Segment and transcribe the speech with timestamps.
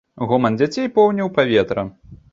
[0.29, 1.83] Гоман дзяцей поўніў паветра.